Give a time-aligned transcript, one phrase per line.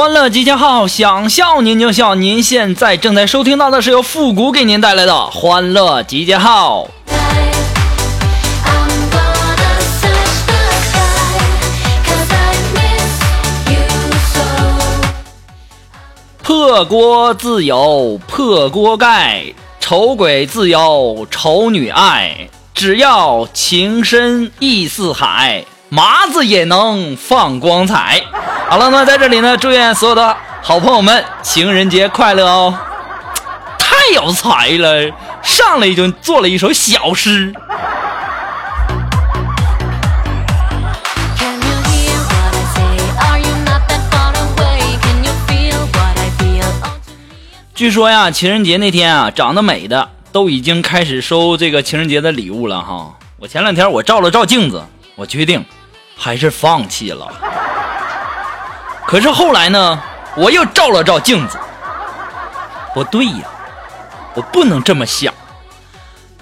[0.00, 2.14] 欢乐集结号，想笑您就笑。
[2.14, 6.88] 您现在正在收听到的是由复古给您带来的《欢乐集结号》。
[16.42, 22.48] 破锅自有破锅盖，丑鬼自有丑女爱。
[22.72, 28.22] 只要情深意似海，麻子也能放光彩。
[28.68, 32.78] 好了，那在这里呢，祝愿所有的好朋友们情人节快乐哦！
[33.76, 35.10] 太有才了，
[35.42, 37.52] 上来就做了一首小诗。
[47.74, 53.16] 据说呀，情人节那天啊，长得美的都已经开始收这个情人节的礼物了哈。
[53.40, 54.84] 我前两天我照了照镜子，
[55.16, 55.64] 我决定
[56.22, 57.26] 还是放弃了。
[59.06, 59.98] 可是后来呢，
[60.36, 61.58] 我又照了照镜子，
[62.92, 63.48] 不对呀，
[64.34, 65.32] 我不能这么想，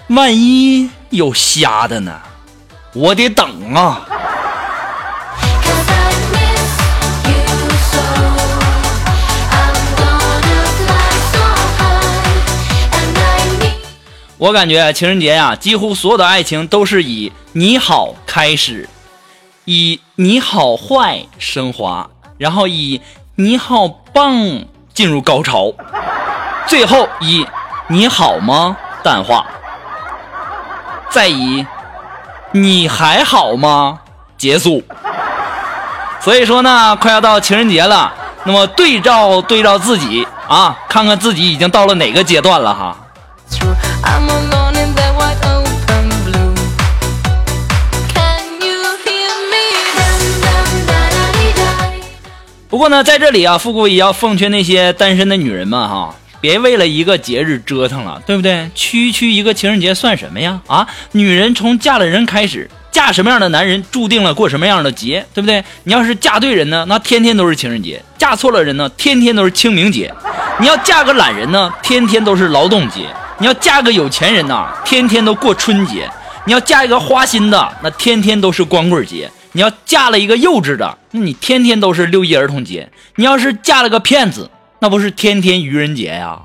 [0.09, 2.21] 万一有瞎的呢？
[2.93, 4.01] 我得等啊。
[14.39, 18.89] 我感觉情人节呀，几乎所有的爱情都是以你好开始，
[19.71, 22.09] 以你好坏升华。
[22.39, 23.03] 然后以
[23.35, 24.33] 你好棒
[24.95, 25.71] 进入高潮，
[26.67, 27.47] 最后以
[27.89, 29.45] 你好吗淡化，
[31.11, 31.67] 再以
[32.53, 33.99] 你还好吗
[34.39, 34.83] 结束。
[36.19, 38.11] 所以说呢，快要到情人节了，
[38.45, 42.97] 那么对照对照自己啊，看看自己已经到了哪个阶段了哈。
[52.79, 58.71] 不过呢，在这里啊，富贵也要奉劝那些单身的女人们哈，别为了一个节日折腾了，对不对？
[58.73, 60.61] 区区一个情人节算什么呀？
[60.69, 65.65] 啊，女人从嫁了人开始，嫁什么样的男人，注定了过什么样的节，对不对？
[65.83, 70.15] 你要是嫁对人呢，那天天都是情人节；嫁错了人呢，天天都是清明节。
[70.61, 73.07] 你要嫁个懒人呢，天天都是劳动节；
[73.39, 76.09] 你要嫁个有钱人呢，天天都过春节；
[76.45, 79.29] 你要嫁一个花心的，那天天都是光棍节。
[79.53, 84.51] 你要嫁了一个幼稚的，那你天天都是六一儿童节；你要是嫁了个骗子，
[84.81, 86.39] 那不是天天愚人节呀？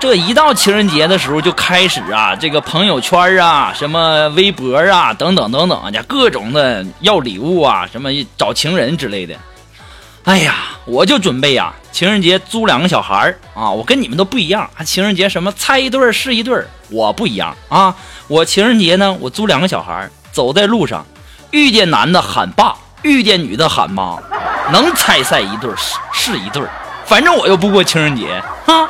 [0.00, 9.36] 这一到情人节的时候，就开始啊，这个朋友圈啊，什么微博啊，等等等等，家各种的要礼物啊，什么找情人之类的。
[10.24, 10.54] 哎呀，
[10.86, 14.68] 我就准备呀，情人节租两个小孩啊，我跟你们都不一样。
[14.84, 17.94] 情人节什么猜一对是一对我不一样啊。
[18.28, 21.04] 我情人节呢，我租两个小孩走在路上，
[21.50, 24.18] 遇见男的喊爸，遇见女的喊妈，
[24.72, 26.62] 能拆散一对是是一对
[27.04, 28.88] 反正我又不过情人节，哈，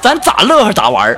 [0.00, 1.14] 咱咋乐呵咋玩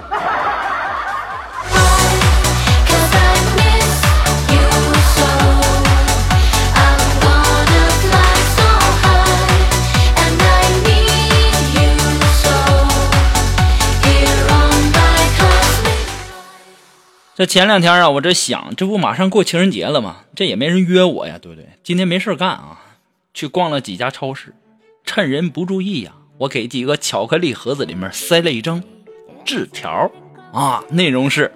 [17.36, 20.19] 这前两天啊，我这想，这不马上过情人节了吗？
[20.36, 21.69] 这也没人约我呀，对不对？
[21.82, 22.78] 今天没事干啊，
[23.34, 24.54] 去逛了几家超市，
[25.04, 28.81] 趁人不注意呀，我给几个巧克力盒子里面塞了一张
[29.44, 30.08] 纸条
[30.52, 31.52] 啊，内容是：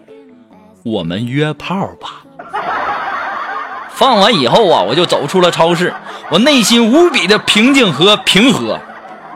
[0.83, 2.25] 我们约炮吧。
[3.95, 5.95] 放完以后啊，我就走出了超市，
[6.33, 8.81] 我内心无比的平静和平和。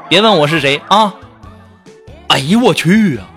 [0.08, 1.14] 别问我是谁啊！
[2.26, 3.28] 哎呦我去啊！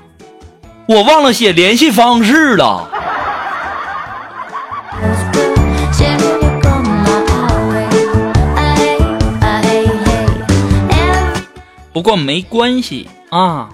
[0.87, 2.91] 我忘了写联系方式了。
[12.01, 13.69] 过没关系啊。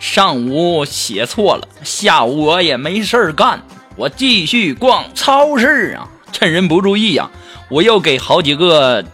[0.00, 3.62] 上午写错了，下午我也没事儿干，
[3.96, 6.08] 我继续逛超市啊。
[6.30, 7.30] 趁人不注意呀，
[7.70, 9.04] 我又给好几个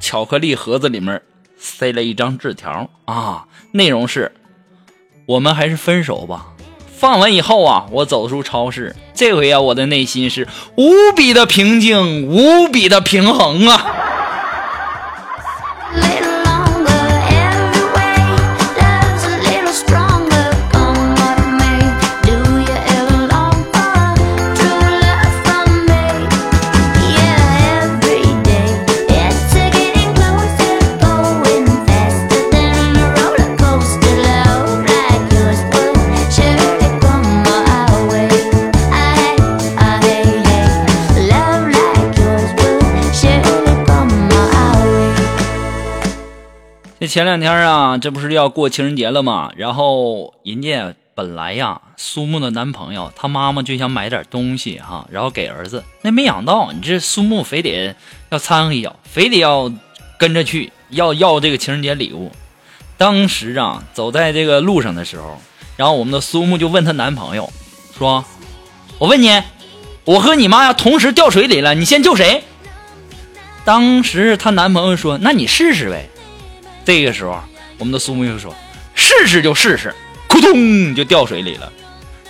[0.00, 1.20] 巧克力盒子里面
[1.58, 4.32] 塞了一张纸条啊，内容是：
[5.26, 6.46] 我们还是分手吧。
[6.96, 13.94] 放完以后啊，我走出超市，这回啊，我的内心是无比的平静，无比的平衡啊。
[47.18, 49.50] 前两天啊，这不是要过情人节了吗？
[49.56, 55.82] 然后人家本来呀，苏木的男朋友他妈妈就想买点东西哈，然后给儿子。
[56.02, 57.96] 那没想到你这苏木非得
[58.30, 59.68] 要掺和一脚，非得要
[60.16, 62.30] 跟着去要要这个情人节礼物。
[62.96, 65.40] 当时啊，走在这个路上的时候，
[65.76, 67.52] 然后我们的苏木就问她男朋友
[67.98, 68.24] 说
[69.00, 69.42] ：“我问你，
[70.04, 72.44] 我和你妈要同时掉水里了，你先救谁？”
[73.66, 76.08] 当时她男朋友说：“那你试试呗。”
[76.88, 77.38] 这个时候，
[77.76, 78.54] 我们的苏木就说
[78.96, 79.94] ：“试试就试试，
[80.26, 81.70] 扑通就掉水里了。”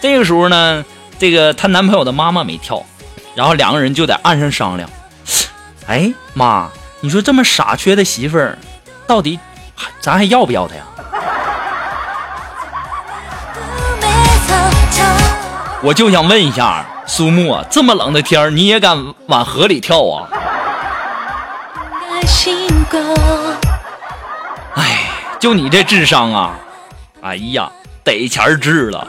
[0.03, 0.85] 这个时候呢，
[1.17, 2.85] 这个她男朋友的妈妈没跳，
[3.37, 4.91] 然后两个人就在岸上商量
[5.87, 6.69] ：“哎妈，
[7.01, 8.59] 你说这么傻缺的媳妇儿，
[9.07, 9.39] 到底
[10.01, 10.83] 咱还要不要她呀？”
[15.83, 20.29] 我就想问一下苏木，这么冷的天你也敢往河里跳啊？
[25.41, 26.59] 就你这智商啊！
[27.21, 27.71] 哎呀，
[28.03, 29.07] 得钱治了。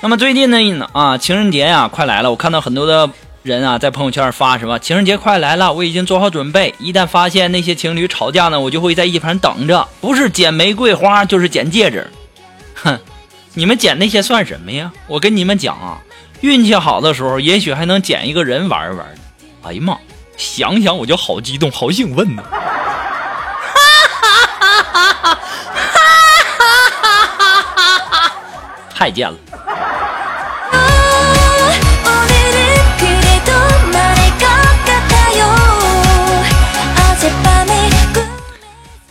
[0.00, 3.08] 那么最近呢啊，情人节呀，快来了，我看到很多的。
[3.44, 4.78] 人啊，在朋友圈发什么？
[4.78, 6.74] 情人节快来了，我已经做好准备。
[6.78, 12.10] 一旦发现那些情侣吵架呢，我就会在一旁等着，不是捡玫瑰花，就是捡戒指。
[12.74, 12.98] 哼，
[13.54, 14.92] 你们捡那些算什么呀？
[15.06, 15.98] 我跟你们讲啊，
[16.40, 19.06] 运气好的时候，也许还能捡一个人玩一玩。
[19.62, 19.96] 哎呀妈，
[20.36, 22.42] 想想我就好激动，好兴奋呢。
[22.42, 22.58] 哈
[24.20, 25.38] 哈哈哈哈！
[26.58, 28.32] 哈哈哈哈哈！
[28.94, 29.36] 太贱了。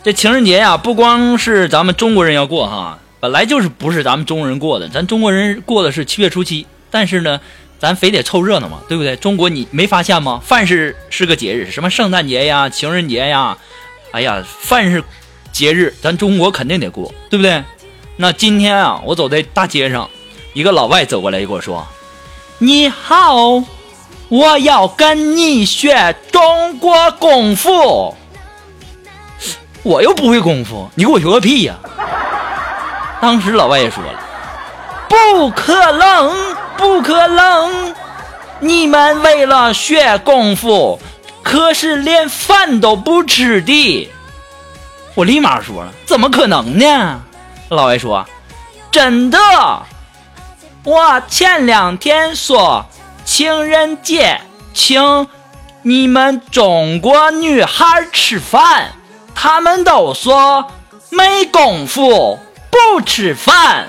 [0.08, 6.66] 这情人节呀，不光是咱们中国人要过哈，本来就是不是咱们中国人过的，咱中国人过的是七月初七。
[6.90, 7.38] 但是呢，
[7.78, 9.14] 咱非得凑热闹嘛，对不对？
[9.16, 10.40] 中国你没发现吗？
[10.42, 13.58] 凡是是个节日，什么圣诞节呀、情人节呀，
[14.12, 15.04] 哎呀，凡是
[15.52, 17.62] 节日，咱中国肯定得过，对不对？
[18.16, 20.08] 那今天啊，我走在大街上，
[20.54, 21.86] 一个老外走过来跟我说
[22.56, 23.62] ：“你好，
[24.30, 28.14] 我要跟你学中国功夫。”
[29.88, 31.74] 我又不会功夫，你给我学个屁呀！
[33.22, 34.20] 当时老外也说了，
[35.08, 36.30] 不可能，
[36.76, 37.94] 不可能！
[38.60, 41.00] 你们为了学功夫，
[41.42, 44.10] 可是连饭都不吃的。
[45.14, 47.22] 我立马说了，怎么可能呢？
[47.70, 48.26] 老外说，
[48.90, 49.38] 真的。
[50.84, 52.84] 我前两天说
[53.24, 54.38] 情人节
[54.74, 55.26] 请
[55.80, 58.92] 你们中国女孩吃饭。
[59.40, 60.66] 他们都说
[61.10, 62.40] 没功夫
[62.72, 63.86] 不吃饭。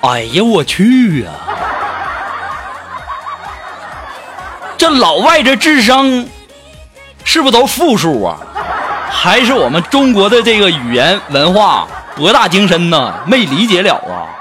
[0.00, 1.30] 哎呀，我去呀！
[4.78, 6.26] 这老外这智商
[7.24, 8.38] 是不是都负数啊？
[9.10, 11.86] 还是我们中国的这个语言文化
[12.16, 13.16] 博大精深呢？
[13.26, 14.32] 没理解了啊！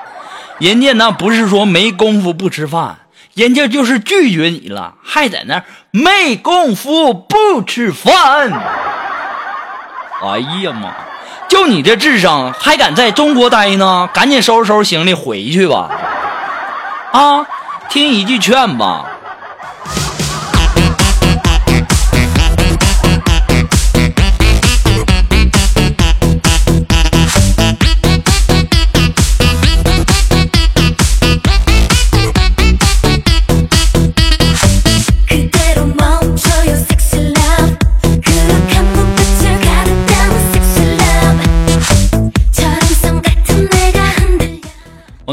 [0.57, 2.95] 人家那不是说没功夫不吃饭。
[3.37, 8.51] 人家就是拒绝你了，还在那没功夫不吃饭。
[10.23, 10.91] 哎呀妈！
[11.47, 14.09] 就你这智商，还敢在中国待呢？
[14.11, 15.91] 赶紧收拾收拾行李回去吧！
[17.11, 17.45] 啊，
[17.89, 19.05] 听一句劝吧。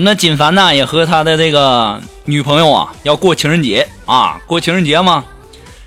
[0.05, 5.25] 那锦凡呢，也和他的这个女朋友啊，要过情人节啊，过情人节嘛。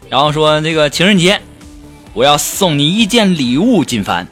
[0.10, 1.40] 然后说这个情人节，
[2.14, 4.28] 我要送你一件礼物，锦凡。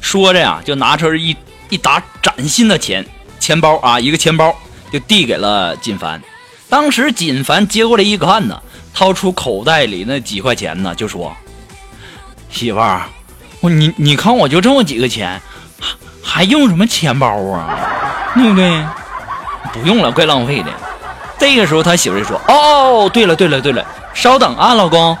[0.00, 1.36] 说着呀，就拿出一
[1.68, 3.06] 一沓崭新的钱
[3.38, 4.56] 钱包啊，一个钱包
[4.90, 6.22] 就递给了锦凡。
[6.70, 8.62] 当时锦凡接过来一看呢，
[8.94, 11.36] 掏出口袋里那几块钱呢，就说
[12.48, 13.06] ：“媳妇儿，
[13.60, 15.38] 我你你看我就这么几个钱，
[16.22, 17.78] 还用什么钱包啊？
[18.34, 18.84] 对不对？
[19.72, 20.70] 不用了，怪浪费的。”
[21.38, 25.16] 这个时候他媳妇就说：“哦，对了对了对了，稍等啊，老公。”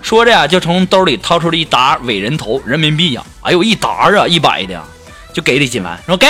[0.00, 4.80] 说着呀，就从兜里掏出了一沓伪人头人民币呀，哎呦，一沓啊，一百的，
[5.34, 6.26] 就给李锦凡说给。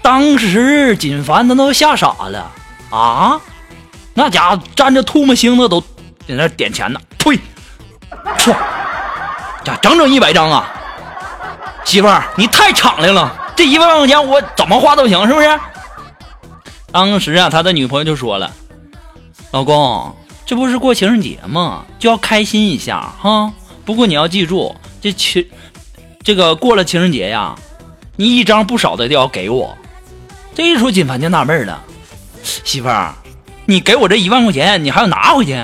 [0.00, 2.50] 当时锦凡他都吓傻了
[2.90, 3.38] 啊，
[4.14, 7.38] 那家伙沾着唾沫星子都在那点钱呢，呸！
[8.38, 8.54] 唰，
[9.62, 10.74] 这整整一百张啊！
[11.88, 15.58] 媳妇儿，你太敞亮了，这一万块钱我怎么花都行，是不是？
[16.92, 18.52] 当时啊，他的女朋友就说了，
[19.52, 20.14] 老公。
[20.44, 21.86] 这不是过情人节吗？
[21.98, 23.50] 就要开心一下哈。
[23.86, 25.46] 不过你要记住，这情
[26.22, 27.54] 这个过了情人节呀，
[28.16, 29.74] 你一张不少的都要给我。
[30.54, 31.82] 这一说，锦凡就纳闷了，
[32.42, 33.14] 媳妇儿，
[33.64, 35.58] 你给我这一万块钱，你还要拿回去？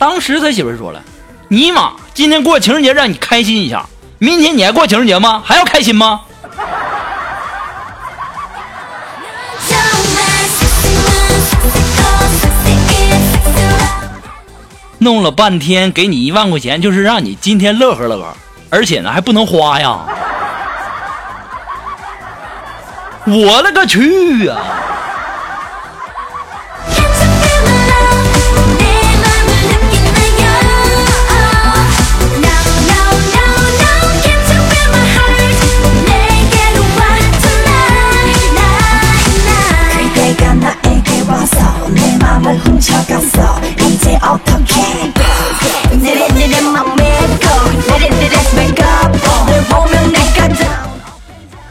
[0.00, 1.00] 当时他媳妇儿说了
[1.46, 3.86] ：“尼玛，今天过情人节让你开心一下，
[4.18, 5.42] 明天你还过情人节吗？
[5.44, 6.22] 还要开心吗？”
[15.00, 18.34] 弄了半天，给你一万块钱，就是让你今天乐呵乐呵，
[18.68, 20.00] 而且呢还不能花呀！
[23.24, 24.56] 我勒个去呀！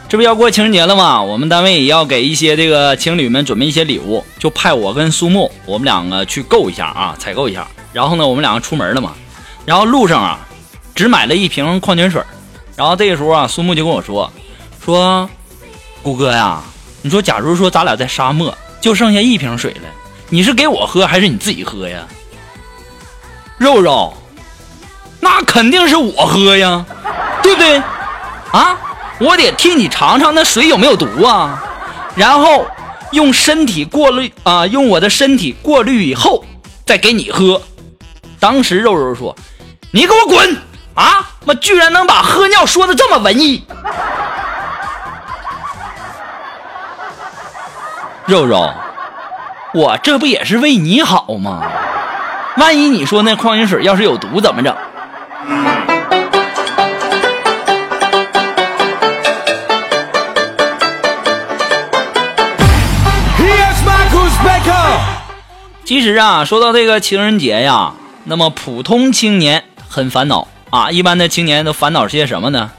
[0.08, 1.20] 这不要过情人节了吗？
[1.20, 7.66] 我们单位也要给一些这个情侣们准备一些礼物，就派我跟苏木，我们两个去购一下啊，采购一下。
[7.92, 9.12] 然后呢，我们两个出门了嘛。
[9.66, 10.38] 然后路上啊，
[10.94, 12.22] 只买了一瓶矿泉水。
[12.76, 14.32] 然后这个时候啊，苏木就跟我说
[14.84, 15.28] ：“说，
[16.02, 16.62] 谷哥呀，
[17.02, 19.80] 你说假如说咱俩在沙漠，就剩下一瓶水了，
[20.28, 22.06] 你是给我喝还是你自己喝呀？”
[23.58, 24.14] 肉肉，
[25.20, 26.84] 那肯定是我喝呀，
[27.42, 27.82] 对不对？
[28.52, 28.76] 啊？
[29.20, 31.60] 我得替你尝尝那水有没有毒啊，
[32.14, 32.64] 然后
[33.10, 36.44] 用身体过滤啊，用我的身体过滤以后
[36.86, 37.60] 再给你喝。
[38.38, 39.34] 当时肉肉说
[39.90, 40.56] ：“你给我滚
[40.94, 41.30] 啊！
[41.44, 43.64] 妈，居然能把喝尿说的这么文艺。”
[48.26, 48.72] 肉肉，
[49.74, 51.62] 我这不也是为你好吗？
[52.56, 54.74] 万一你说那矿泉水要是有毒怎么整？
[65.84, 67.92] 其实啊，说到这个情人节呀，
[68.24, 70.90] 那么普通青年很烦恼啊。
[70.90, 72.70] 一般的青年都烦恼些什么呢？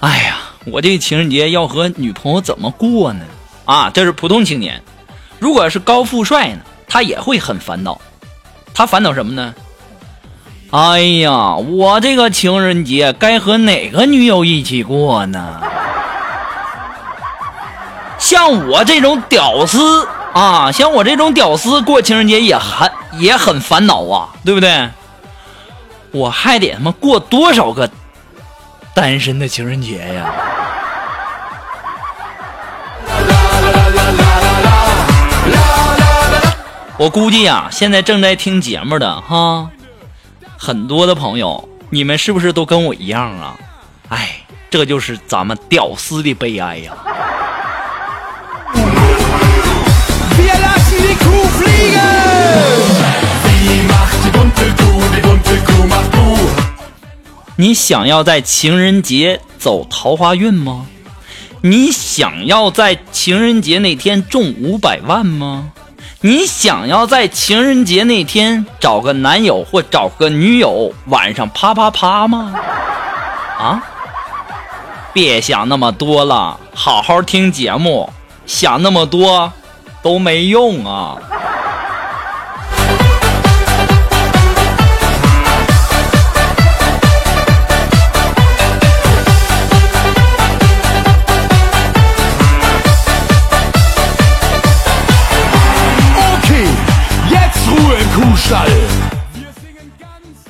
[0.00, 3.24] 哎呀，我这情人节要和女朋友怎么过呢？
[3.66, 4.82] 啊，这是普通青年。
[5.38, 8.00] 如果是高富帅呢，他也会很烦恼。
[8.72, 9.54] 他烦恼什么呢？
[10.70, 15.60] 哎呀，我这个情人节该和哪个女友一起过呢？
[18.18, 20.08] 像我这种屌丝。
[20.34, 24.90] 啊，像我这种屌丝过情人节也很也很烦恼啊，对不对？
[26.10, 27.88] 我还得他妈过多少个
[28.92, 30.34] 单身的情人节呀？
[36.96, 39.68] 我估计呀，现在正在听节目的哈，
[40.56, 43.56] 很多的朋友，你们是不是都跟我一样啊？
[44.10, 44.36] 哎，
[44.70, 46.92] 这就是咱们屌丝的悲哀呀！
[57.56, 60.86] 你想要在情人节走桃花运吗？
[61.62, 65.72] 你想要在情人节那天中五百万吗？
[66.26, 72.50] 你想要在情人节那天找个男友或找个女友晚上啪啪啪吗？
[73.58, 73.84] 啊！
[75.12, 78.10] 别想那么多了，好好听节目，
[78.46, 79.52] 想那么多
[80.00, 81.18] 都没用啊！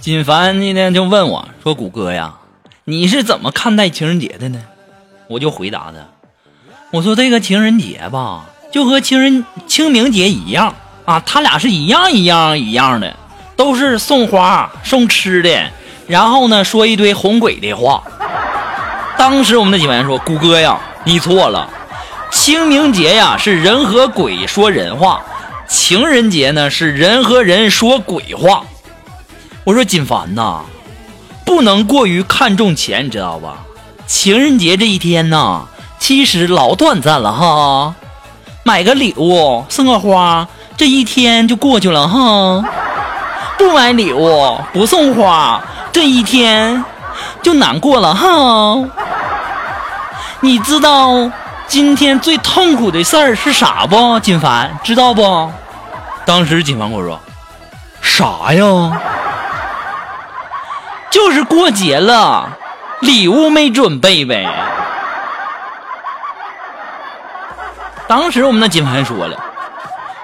[0.00, 2.35] 锦凡今天就问我说：“谷歌呀，
[2.85, 4.61] 你是怎么看待情人节的呢？”
[5.28, 5.94] 我就回答他
[6.92, 10.75] ：“我说这个情人节吧，就和情人清明节一样
[11.06, 13.16] 啊，他俩是一样一样一样的，
[13.56, 15.71] 都是送花送吃的，
[16.06, 18.02] 然后呢说一堆哄鬼的话。”
[19.16, 21.71] 当时我们的锦凡说：“谷歌呀，你错了，
[22.30, 25.25] 清明节呀是人和鬼说人话，
[25.66, 28.64] 情人节呢是人和人说鬼话。”
[29.64, 30.61] 我说锦凡呐，
[31.47, 33.59] 不能过于看重钱，你知道吧？
[34.06, 35.62] 情人节这一天呐，
[35.99, 37.94] 其实老短暂了哈。
[38.62, 42.64] 买个礼物，送个花，这一天就过去了哈。
[43.56, 46.85] 不买礼物，不送花，这一天
[47.42, 48.85] 就难过了哈。
[50.40, 51.30] 你知道
[51.66, 54.21] 今天最痛苦的事儿是啥不？
[54.21, 55.50] 锦凡知道不？
[56.26, 57.21] 当时锦凡跟我说
[58.00, 59.00] ：“啥呀？”
[61.11, 62.59] 就是过节了，
[63.00, 64.47] 礼物没准备呗。
[68.06, 69.42] 当时我们那金凡说了：“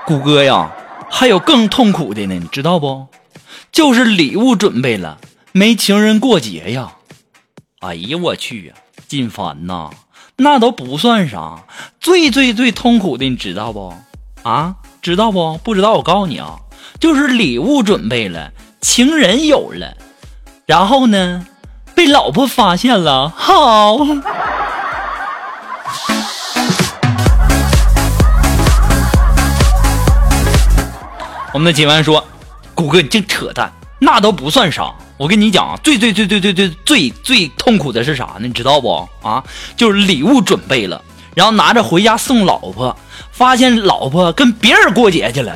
[0.04, 0.70] 谷歌呀，
[1.10, 3.06] 还有更痛苦的呢，你知道不？
[3.72, 5.18] 就是礼物准备了，
[5.52, 6.92] 没情人过节呀。”
[7.80, 8.74] 哎呀，我去呀，
[9.08, 9.90] 金凡呐，
[10.42, 11.64] 那都不算啥，
[12.00, 13.92] 最最最痛苦的，你知道不？
[14.42, 15.58] 啊，知道不？
[15.58, 16.60] 不知道，我告诉你啊，
[16.98, 19.98] 就是礼物准备了，情人有了。
[20.64, 21.44] 然后呢，
[21.94, 23.28] 被老婆发现了。
[23.28, 23.96] 好，
[31.52, 32.24] 我们的锦凡说
[32.74, 34.92] ：“谷歌，你净扯淡，那都不算啥。
[35.16, 38.46] 我跟你讲，最最最最最最最最痛苦的是啥呢？
[38.46, 39.08] 你知道不？
[39.22, 39.44] 啊，
[39.76, 41.00] 就是礼物准备了，
[41.34, 42.96] 然后拿着回家送老婆，
[43.30, 45.54] 发现老婆跟别人过节去了。”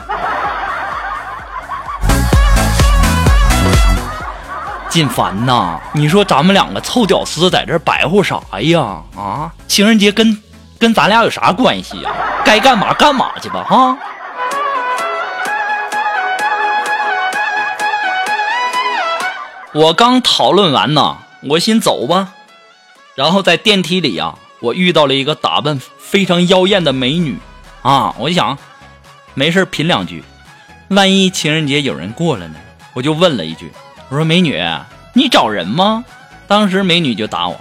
[4.91, 9.03] 金凡呐，你说咱们两个臭屌丝在这白活啥呀？
[9.17, 10.41] 啊，情人节跟
[10.79, 12.13] 跟咱俩有啥关系呀？
[12.45, 13.97] 该干嘛干嘛去吧，哈！
[19.75, 22.33] 我刚讨论完呢，我先走吧。
[23.17, 27.37] 然后在电梯里呀，我遇到了一个打扮非常妖艳的美女
[27.83, 28.57] 啊，我就想，
[29.35, 30.23] 没事品两句，
[30.91, 32.55] 万一情人节有人过了呢？
[32.93, 33.73] 我就问了一句。
[34.11, 34.63] 我说美女，
[35.13, 36.05] 你找人吗？
[36.47, 37.61] 当时美女就答我：“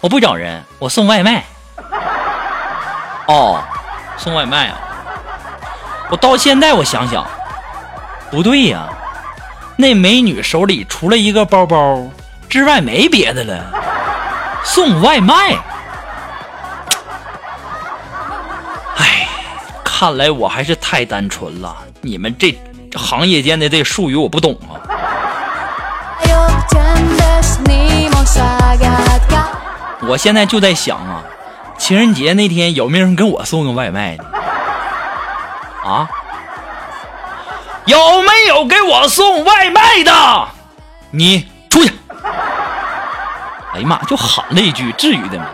[0.00, 1.44] 我不找人，我送外卖。”
[3.26, 3.64] 哦，
[4.18, 4.78] 送外卖啊！
[6.10, 7.26] 我到现在我想想，
[8.30, 8.86] 不对呀，
[9.82, 12.08] 那美女手里除了一个包包
[12.48, 13.64] 之外没别的了，
[14.62, 15.56] 送外卖。
[18.96, 19.26] 哎，
[19.82, 22.56] 看来我还是太单纯了，你们这
[22.94, 24.78] 行业间的这术语我不懂啊。
[30.02, 31.24] 我现在就在想啊，
[31.76, 34.24] 情人节那天有没有人给我送个外卖的？
[35.84, 36.08] 啊？
[37.86, 40.48] 有没有给我送外卖的？
[41.10, 41.92] 你出去！
[43.74, 45.46] 哎呀妈，就喊了一句，至于的吗？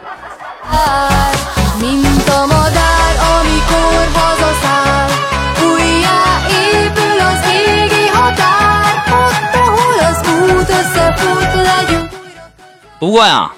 [12.99, 13.53] 不过呀，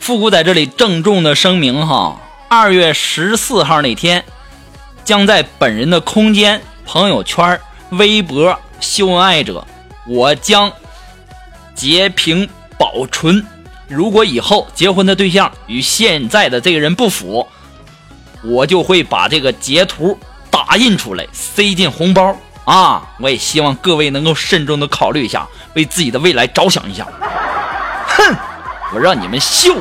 [0.00, 2.16] 复古在这里郑重的声明哈，
[2.48, 4.24] 二月十四号那天，
[5.04, 9.66] 将在本人的空间、朋友圈、微博秀恩爱者，
[10.06, 10.70] 我将
[11.74, 12.48] 截屏
[12.78, 13.44] 保存。
[13.88, 17.48] 如果以后结婚的对象与现在的这个人不符，
[18.44, 20.18] 我就会把这个截图
[20.50, 23.02] 打印出来塞进红包啊！
[23.18, 27.06] 我也希望各位能够慎重的考虑一下，为自己的未来着想一下。
[28.06, 28.36] 哼，
[28.92, 29.74] 我让你们秀！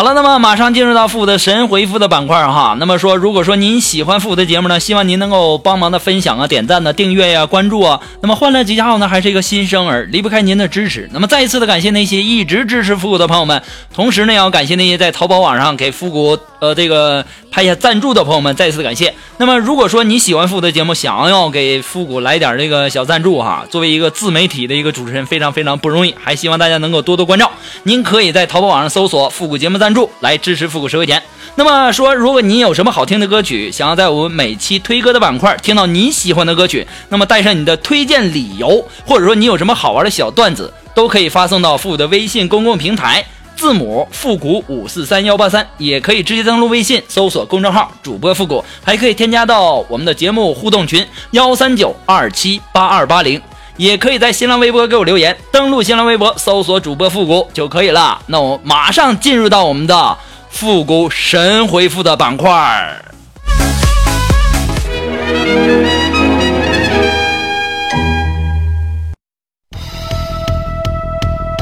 [0.00, 2.74] 好了，那么马上进入到复古的神回复的板块哈。
[2.80, 8.00] 那么说，如果说您喜欢复古的节目呢，希望您能够帮忙的分享啊、点赞呢、订阅呀、关注啊。
[8.22, 11.06] 那么欢乐集结号呢，还是一个新生儿，离不开您的支持。
[11.12, 19.14] 那么再一次的感谢那些一直支持复古的朋友们，同时呢，要感谢那些在淘宝网上给复古呃这个拍下赞助的朋友们，再次感谢。
[19.36, 27.50] 那么如果说你喜欢复古的节目，想要给复古来点这个小赞助哈，作为一个自媒体的一个主持人，非常非常不容易，还希望大家能够多多关照。
[27.82, 29.89] 您可以在淘宝网上搜索复古节目赞。
[29.90, 31.20] 关注来支持复古十块钱。
[31.56, 43.24] 那么说，如果您有什么好听的歌曲，想要在我们每期推歌的板块听到你喜欢的歌曲，那么带上你的推荐理由，或者说你有什么好玩的小段子，都可以发送到复古的微信公共平台，
[43.56, 53.42] 字母复古五四三幺八三，也可以直接登录微信搜索公众号主播复古，还可以添加到我们的节目互动群幺三九二七八二八零，
[53.76, 58.20] 也可以在新浪微博给我留言，登录新浪微博搜索主播复古就可以了。
[58.26, 60.16] 那我马上进入到我们的
[60.50, 62.96] 复古神回复的板块。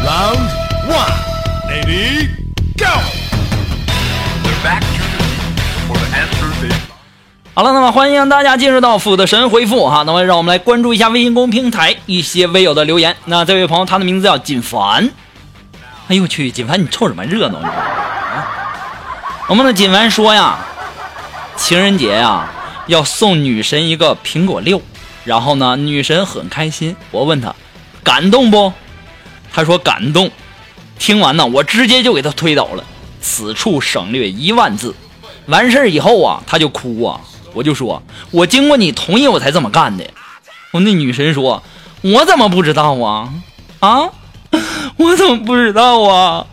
[0.05, 0.49] Round
[0.89, 1.13] one,
[1.69, 2.29] ready,
[2.77, 3.08] go!
[7.59, 10.05] 好了，那么欢迎大家进入到复的神回复哈。
[10.07, 13.17] 那么让我们来关注一下微信公平台一些微友的留言。
[13.25, 15.11] 那这位朋友他的名字叫锦凡。
[16.07, 17.59] 哎呦我去，锦凡你凑什么热闹？
[17.59, 18.47] 你啊？
[19.49, 20.61] 我们的锦凡说呀，
[21.57, 22.49] 情人节呀
[22.87, 24.81] 要送女神一个苹果六，
[25.25, 26.95] 然后呢女神很开心。
[27.11, 27.53] 我问他
[28.05, 28.73] 感动不？
[29.53, 30.31] 他说感动。
[31.01, 32.85] 听完呢，我直接就给他推倒了。
[33.21, 34.95] 此处省略一万字。
[35.47, 37.21] 完事儿以后啊，他就哭啊。
[37.55, 40.05] 我就说，我经过你同意我才这么干的。
[40.73, 41.63] 我那女神说，
[42.03, 43.29] 我怎么不知道啊？
[43.81, 44.11] 啊，
[44.97, 46.47] 我怎么不知道啊？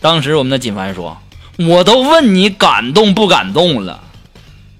[0.00, 1.18] 当时我们的锦凡说，
[1.58, 4.00] 我都问你感动不感动了。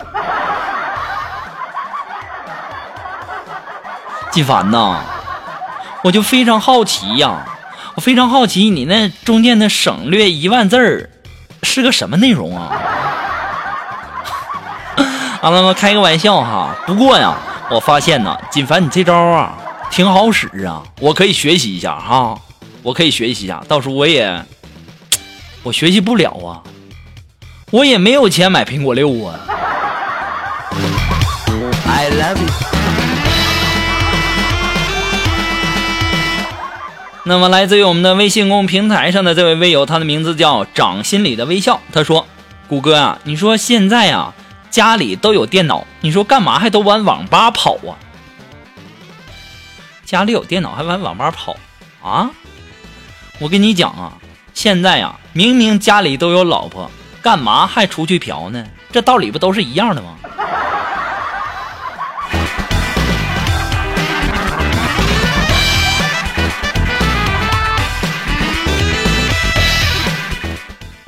[4.32, 5.00] 锦凡呐，
[6.02, 7.46] 我就非常好奇呀，
[7.94, 11.10] 我非常好奇你那中间的省略一万字儿
[11.62, 12.72] 是个什么内容啊？
[15.42, 16.72] 啊，那么开个玩笑哈。
[16.86, 17.36] 不过呀，
[17.68, 19.58] 我发现呢，锦凡你这招啊
[19.90, 22.38] 挺好使啊，我可以学习一下哈，
[22.80, 23.60] 我可以学习一下。
[23.66, 24.40] 到时候我也，
[25.64, 26.62] 我学习不了啊，
[27.72, 29.34] 我也没有钱买苹果六啊。
[31.88, 32.48] I love you。
[37.24, 41.80] 那么来自于我们的微信公众平台上的这位微友，他的名字叫掌心里的微笑。
[41.92, 42.24] 他说
[42.68, 44.32] ：“谷歌啊，你说现在啊。”
[44.72, 47.92] 家里都有电脑，你说干嘛还都往网吧跑啊？
[50.02, 51.54] 家里有电脑还往网吧跑
[52.02, 52.30] 啊？
[53.38, 54.14] 我跟你讲啊，
[54.54, 58.66] 现在呀，明明家里都有老婆，干嘛还出去嫖呢？
[58.90, 60.16] 这道理不都是一样的吗？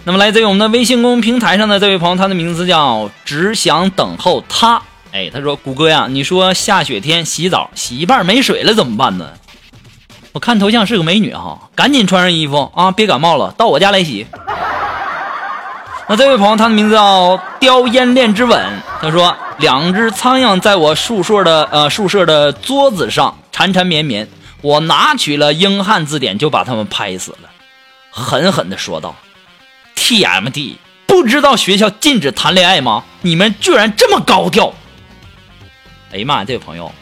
[0.07, 4.83] 那么，来自于我们的微信公众平台上的这位朋友，他的名字叫只想等候他。
[5.13, 9.31] 哎，他说：“谷歌呀，你说下雪天洗澡洗一半没水了怎么办呢？”
[10.33, 14.27] 我看头像是个美女哈，赶紧穿上衣服啊，别感冒了，到我家来洗。
[16.07, 18.63] 那这位朋友，他的名字叫叼烟恋之吻。
[19.01, 24.29] 他说：“两只苍蝇在我宿舍的呃宿舍的桌子上缠缠绵绵，
[24.61, 27.49] 我拿取了英汉字典就把它们拍死了，
[28.11, 29.15] 狠狠地说道。”
[29.97, 30.77] TMD，
[31.07, 33.05] 不知道学校禁止谈恋爱吗？
[33.23, 34.73] 你们居然这么高调！
[36.13, 36.93] 哎呀妈呀，这位朋友，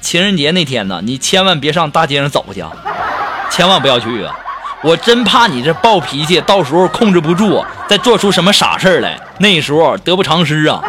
[0.00, 2.70] 情人节那天呢，你千万别上大街上走去啊，
[3.50, 4.34] 千万不要去啊！
[4.82, 10.82] 我真怕你这暴脾气，到时候控制不住，再做出什么傻事来，那时候得不偿失啊！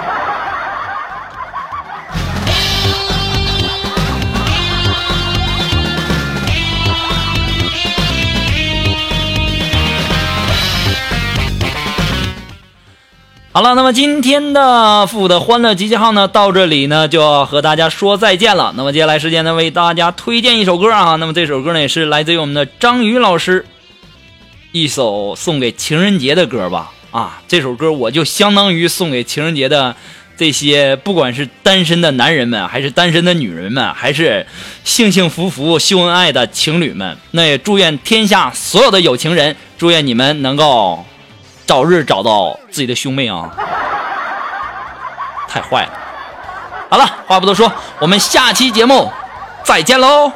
[13.55, 18.73] 好了，那么今天的复的欢乐集结号呢，到这里呢就要和大家说再见了。
[18.75, 21.15] 那么接下来时间呢，为大家推荐一首歌啊。
[21.15, 23.65] 那么这首歌呢，也是来自于我们的张宇老师
[24.73, 26.91] 一首送给情人节的歌吧。
[27.11, 29.95] 啊，这首歌我就相当于送给情人节的
[30.35, 34.45] 这些，不管是单身的男人们，还是单身的女人们，还是
[34.83, 37.17] 幸幸福福秀恩爱的情侣们。
[37.31, 41.05] 那也祝愿天下所有的有情人，祝愿你们能够。
[41.65, 43.51] 早日找到自己的兄妹啊！
[45.47, 45.89] 太坏了。
[46.89, 49.11] 好了，话不多说，我们下期节目
[49.63, 50.31] 再见喽。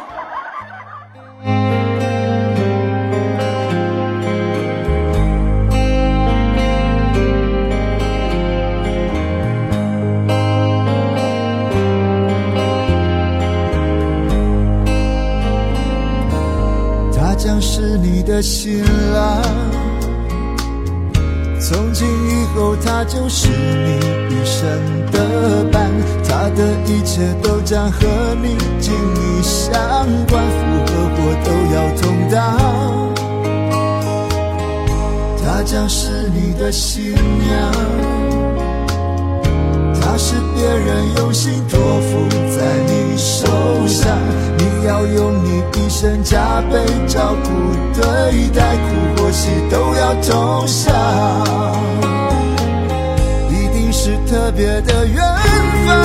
[17.15, 18.83] 他将是你的新
[22.59, 24.67] 后，她就是你一生
[25.11, 25.89] 的伴，
[26.27, 28.05] 她的一切都将和
[28.41, 29.73] 你紧密相
[30.27, 32.37] 关，福和祸都要同当。
[35.41, 37.71] 她将是你的新娘，
[40.01, 43.47] 她是别人用心托付在你手
[43.87, 44.17] 上，
[44.57, 47.49] 你要用你一生加倍照顾
[47.93, 48.03] 对
[48.49, 52.18] 待，苦或喜都要同享。
[54.29, 55.19] 特别的缘
[55.87, 55.97] 分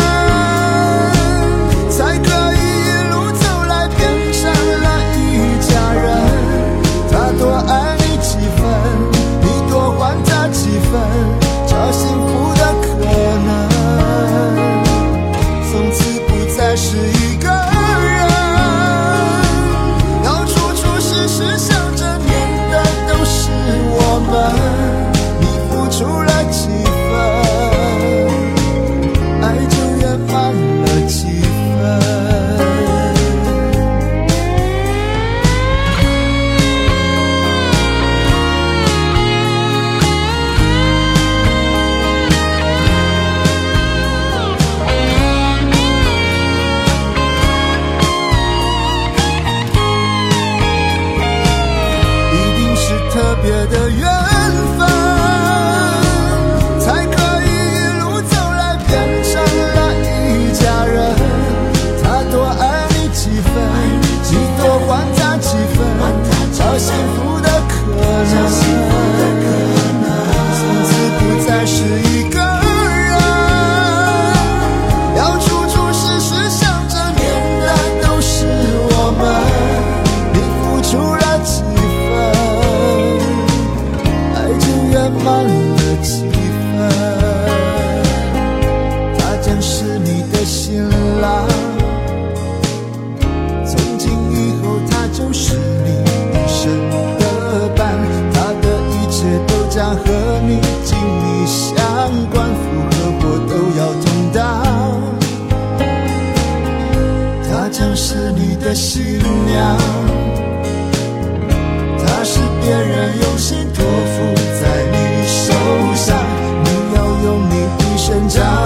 [1.91, 4.01] 才可以一路走来变
[4.33, 4.51] 成
[4.83, 5.21] 了一
[5.61, 6.03] 家人。
[7.11, 7.94] 他多爱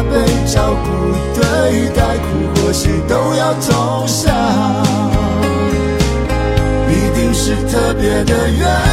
[0.03, 0.89] 被照顾
[1.35, 4.35] 对待苦或喜都要同享
[6.89, 8.88] 一定是特别的缘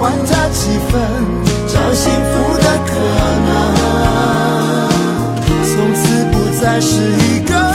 [0.00, 1.00] 还他几分
[1.66, 2.90] 找幸福的可
[3.46, 3.48] 能。
[5.64, 7.67] 从此不再是一个